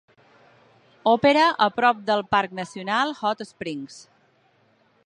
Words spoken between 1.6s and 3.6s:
a prop del parc nacional Hot